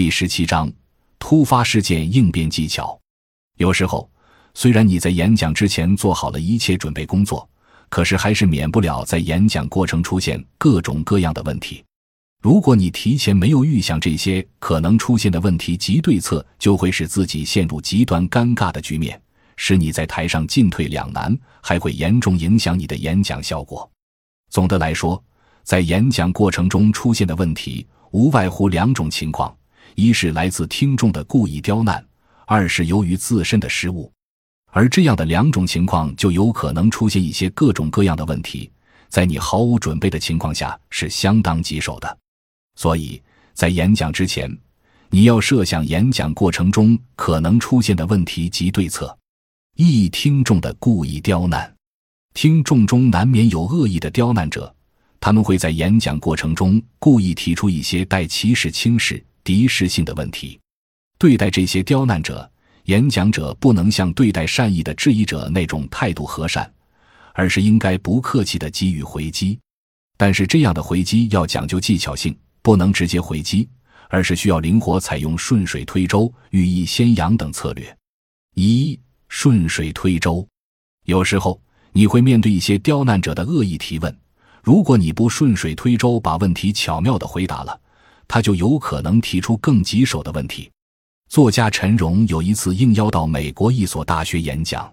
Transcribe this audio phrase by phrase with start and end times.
[0.00, 0.72] 第十七章
[1.18, 2.98] 突发事件应变技巧。
[3.58, 4.10] 有时候，
[4.54, 7.46] 虽然你在演讲之前做好了一切准备工作，
[7.90, 11.84] 可是还是免不了在演讲过程出现各种各样的问题。
[12.40, 19.20] 如果你提前没有预想这些可能出现的问题及对策，就会使自己陷入极端尴尬的局面，
[19.58, 23.86] 使你在台上进退两难，还会严重影响你的演讲效果。
[24.48, 25.22] 总的来说，
[25.62, 29.54] 在演讲过程中出现的问题无外乎两种情况：
[30.00, 32.02] 一是来自听众的故意刁难，
[32.46, 34.10] 二是由于自身的失误。
[34.72, 38.70] 而这样的两种情况就有可能出现一些各种各样的问题，
[39.10, 42.18] 在你毫无准备的情况下是相当棘手的。
[42.76, 43.20] 所以
[43.52, 44.50] 在演讲之前，
[45.10, 49.14] 你要设想演讲过程中可能出现的问题及对策。
[49.76, 51.70] 一听众的故意刁难，
[52.32, 54.74] 听众中难免有恶意的刁难者，
[55.20, 60.60] 他们会在演讲过程中故意提出一些带歧视、轻视、敌视性的问题。
[61.18, 62.48] 对待这些刁难者，
[62.84, 66.72] 演讲者不能像对待善意的质疑者那种态度和善，
[67.34, 69.58] 而是应该不客气地给予回击。
[70.16, 72.32] 但是这样的回击要讲究技巧性。
[72.62, 73.66] 不能直接回击，
[74.10, 77.96] 而是需要灵活采用顺水推舟、欲意先扬等策略。
[78.54, 80.46] 一、顺水推舟。
[81.06, 81.60] 有时候
[81.92, 84.16] 你会面对一些刁难者的恶意提问，
[84.62, 87.80] 如果你不顺水推舟，把问题巧妙地回答了，
[88.32, 90.70] 他就有可能提出更棘手的问题。
[91.28, 94.88] 作家陈荣有一次应邀到美国一所大学演讲，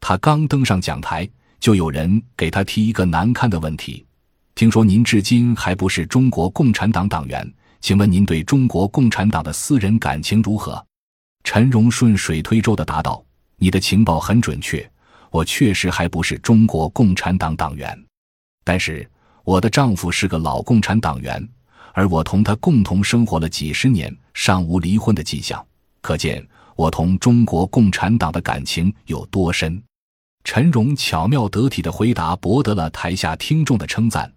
[0.00, 1.28] 他刚登上讲台，
[1.60, 4.06] 就有人给他提一个难堪的问题。
[4.54, 7.46] 听说您至今还不是中国共产党党员，
[7.82, 10.82] 请问您对中国共产党的私人感情如何？
[11.44, 13.22] 陈荣顺水推舟的答道
[13.60, 14.90] ：“你的情报很准确，
[15.30, 18.02] 我确实还不是中国共产党党员，
[18.64, 19.06] 但是
[19.44, 21.46] 我的丈夫是个老共产党员，
[21.92, 25.64] 而我同他共同生活了几十年，尚无离婚的迹象，
[26.00, 29.82] 可见我同中国共产党的感情有多深。”
[30.44, 34.32] 陈荣巧妙得体的回答博得了台下听众的称赞。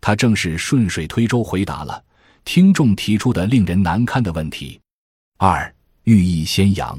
[0.00, 2.00] 他正是顺水推舟回答了
[2.44, 4.80] 听众提出的令人难堪的问题。
[5.38, 5.74] 二，
[6.04, 6.96] 寓意先扬。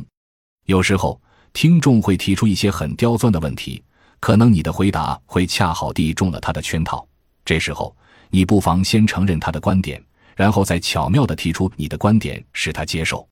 [0.65, 1.19] 有时候
[1.53, 3.81] 听众会提出一些很刁钻的问题，
[4.19, 7.07] 可能你的回答会恰好地中了他的圈套。
[7.45, 7.95] 这时候
[8.29, 10.03] 你不妨先承认他的观点，
[10.35, 13.27] 然后再巧妙地提出你的观点，使他接受。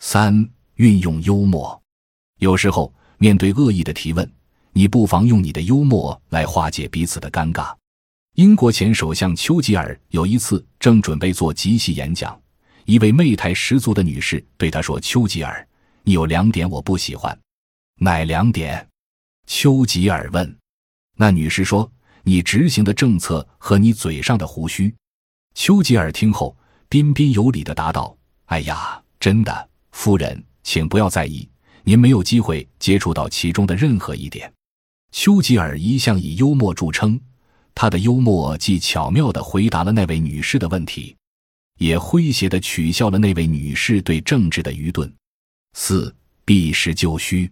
[0.00, 1.80] 三，运用幽默。
[2.38, 4.30] 有时候面对恶意的提问，
[4.72, 7.74] 你不妨用你的幽默来化解彼此的尴尬。
[8.34, 12.38] 英国前首相丘吉尔有一次正准备做即席演讲，
[12.84, 15.66] 一位媚态十足的女士对他说：“丘吉尔，
[16.02, 17.38] 你有两点我不喜欢，
[18.00, 18.86] 哪两点？”
[19.46, 20.58] 丘吉尔问。
[21.16, 21.88] 那女士说
[22.24, 24.92] ：“你执行的政策和你嘴上的胡须。”
[25.54, 26.56] 丘吉尔听后
[26.88, 31.48] 彬彬有礼地答道：“哎呀，真的，夫人，请不要在意，
[31.84, 34.52] 您没有机会接触到其中的任何一点。”
[35.12, 37.20] 丘吉尔一向以幽默著称。
[37.76, 41.16] 他的幽默既巧妙地回答了那位女士的问题，
[41.78, 45.12] 也诙谐地取笑了那位女士对政治的愚钝。
[45.76, 46.14] 四
[46.44, 47.50] 避实就虚，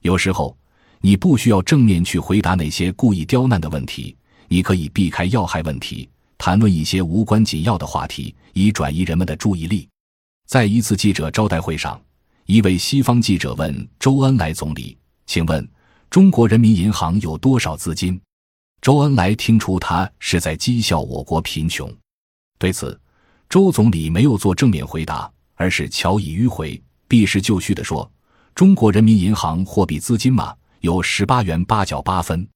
[0.00, 0.56] 有时候
[1.00, 4.16] 你不需要正面去回答那些故意刁难的问题，
[4.48, 9.88] 你可以避开要害问题，谈论一些无关紧要的话题，以转移人们的注意力。
[10.46, 12.00] 在一次记者招待会上，
[12.46, 15.68] 一位西方记者问周恩来总理：“请问，
[16.10, 18.20] 中国人民银行有多少资金？”
[18.80, 21.92] 周恩来听出他是在讥笑我国贫穷，
[22.58, 22.98] 对此，
[23.48, 28.10] 周总理没有做正面回答，而是巧以迂回、避实就虚地说
[28.54, 32.46] ：“中国人民银行货币资金嘛，有十八元八角八分。”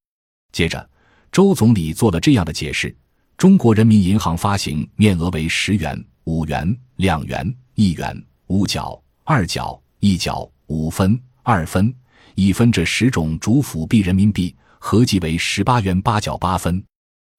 [0.53, 0.89] 接着，
[1.31, 2.95] 周总理做了这样的解释
[3.37, 11.95] ：“中国人民银行发行面额为十元、五元、两元、一元、五角、二角、一角、五分、二分、
[12.35, 14.55] 一分这十种主辅币人民币。”
[14.85, 16.85] 合计为十八元八角八分。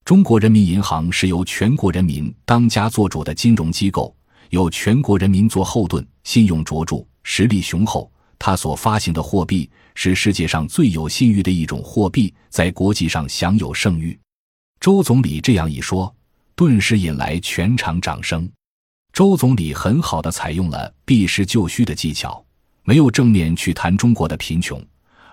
[0.05, 4.15] 中国人民银行是由全国人民当家作主的金融机构，
[4.49, 8.09] 有全国人民做后盾，信用卓著，实力雄厚。
[8.45, 14.19] 他所发行的货币是世界上最有信誉的一种货币，在国际上享有盛誉。
[14.81, 16.13] 周总理这样一说，
[16.53, 18.51] 顿时引来全场掌声。
[19.13, 22.43] 周总理很好的采用了避实就虚的技巧，
[22.83, 24.85] 没有正面去谈中国的贫穷。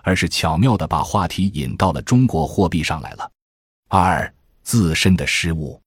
[0.03, 3.29] 而是巧妙的把话题引到了中国货币上来了。
[3.89, 4.33] 二
[4.63, 5.77] 自身的失误，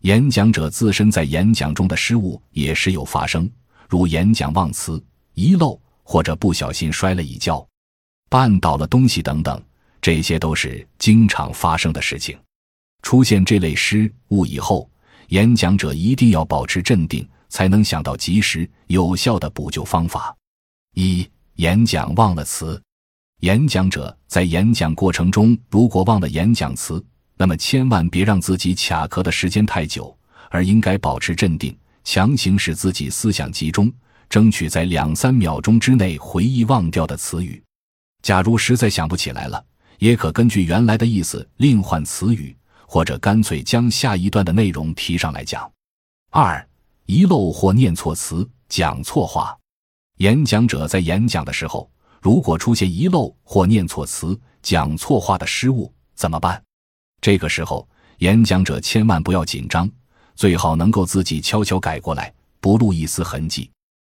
[0.00, 3.48] 演讲者自身在演讲中的失误也时有发生，
[3.88, 5.00] 如演讲忘词、
[5.34, 7.66] 遗漏或者不小心摔了一跤、
[8.30, 9.60] 绊倒了东西等等，
[10.00, 12.38] 这些都是经常发生的事情。
[13.02, 14.88] 出现这类失误以后，
[15.28, 20.34] 演讲者一定要保持镇定，才能想到及时有效的补救方法。
[20.94, 22.80] 一、演讲忘了词。
[23.40, 27.04] 演讲者在演讲过程中，如果忘了演讲词，
[27.36, 30.16] 那么千万别让自己卡壳的时间太久，
[30.50, 33.92] 而应该保持镇定，强行使自己思想集中，
[34.34, 37.62] 争取在两三秒钟之内回忆忘掉的词语。
[38.20, 39.64] 假如实在想不起来了，
[40.00, 42.52] 也可根据原来的意思另换词语，
[42.84, 45.70] 或者干脆将下一段的内容提上来讲。
[46.32, 46.68] 二、
[47.06, 49.56] 遗漏或念错词、讲错话。
[50.16, 51.88] 演讲者在演讲的时候。
[52.20, 56.60] 如果出现遗漏或念错词、讲错话的失误，怎么办？
[57.20, 57.88] 这个时候，
[58.18, 59.88] 演讲者千万不要紧张，
[60.34, 63.70] 最好能够自己悄悄改过来，不露一丝痕迹。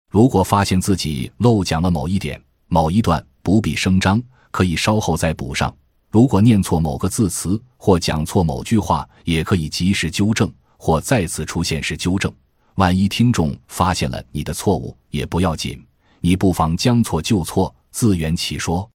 [0.09, 4.21] 如果发现自己漏讲了某一点、某一段，不必声张，
[4.51, 5.75] 可以稍后再补上。
[6.09, 12.33] 如果念错某个字词或讲错某句话，也可以及时纠正，或再次出现时纠正。
[12.75, 15.85] 万一听众发现了你的错误，也不要紧，
[16.21, 17.73] 你不妨将错就错。
[17.91, 18.89] 自圆其说，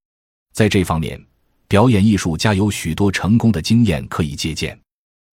[0.52, 1.18] 在这方面，
[1.66, 4.78] 表演艺术家有许多成功的经验可以借鉴。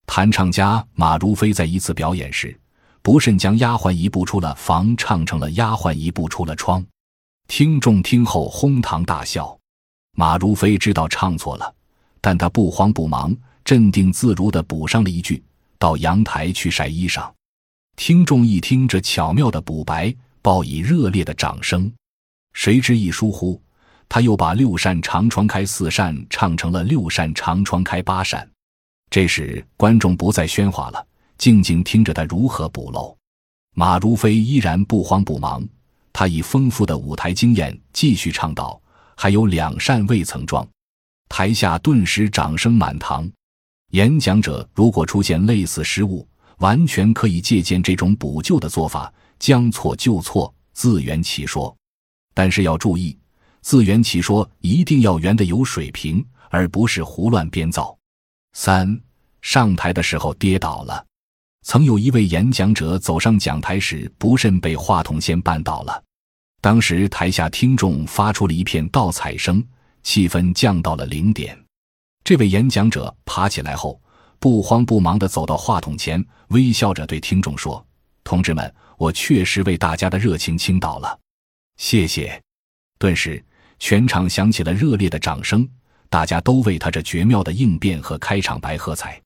[0.05, 2.57] 弹唱家马如飞在一次表演时，
[3.07, 6.85] 不慎将“丫鬟一步出了房”唱成了“丫鬟一步出了窗”，
[7.47, 9.57] 听众听后哄堂大笑。
[10.17, 11.73] 马如飞知道唱错了，
[12.19, 13.33] 但他不慌不忙，
[13.63, 15.41] 镇定自如地补上了一句
[15.79, 17.31] ：“到阳台去晒衣裳。”
[17.95, 21.89] 听众一听这巧妙的补白，报以热烈的掌声。
[22.51, 23.57] 谁知一疏忽，
[24.09, 28.45] 他又把“六扇长窗开四扇”唱成了“六扇长窗开八扇”。
[29.09, 33.15] 这时观众不再喧哗了，静静听着他如何补漏。
[33.75, 35.67] 马如飞依然不慌不忙，
[36.11, 38.81] 他以丰富的舞台经验继续倡导
[39.15, 40.67] ：“还有两扇未曾装。”
[41.29, 43.29] 台下顿时掌声满堂。
[43.91, 51.75] 演讲者如果出现类似失误，完全可以借鉴这种补救的做法，将错就错，自圆其说。
[52.33, 53.17] 但是要注意，
[53.61, 57.95] 自圆其说一定要圆的有水平，而不是胡乱编造。
[58.53, 58.99] 三
[59.41, 61.05] 上台的时候跌倒了，
[61.67, 66.01] 曾有一位演讲者走上讲台时不慎被话筒线绊倒了，
[66.61, 69.61] 当时台下听众发出了一片倒彩声，
[70.01, 71.61] 气氛降到了零点。
[72.23, 74.01] 这位演讲者爬起来后，
[74.39, 77.85] 不慌不忙地走到话筒前，微笑着对听众说
[78.23, 81.19] ：“同志们，我确实为大家的热情倾倒了。”
[81.75, 82.41] 谢谢！
[82.97, 83.43] 顿时，
[83.77, 85.67] 全场响起了热烈的掌声，
[86.09, 89.21] 大家都为他这绝妙的应变和开场白喝彩。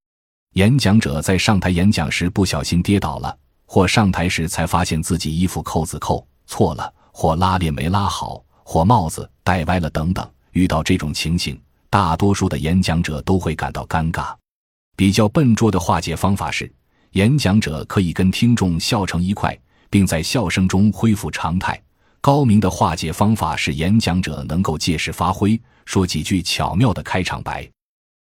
[0.56, 10.30] 演讲者在上台演讲时不小心跌倒了，或上台时才发现自己衣服扣子扣错了，或拉链没拉好，或帽子戴歪了等等。
[10.52, 11.58] 遇到这种情形，
[11.90, 14.36] 大多数的演讲者都会感到尴尬。
[14.98, 16.70] 比较笨拙的化解方法是，
[17.12, 19.58] 演讲者可以跟听众笑成一块，
[19.90, 21.82] 并在笑声中恢复常态。
[22.20, 27.66] 高明的化解方法是演讲者能够借势发挥，说几句巧妙的开场白。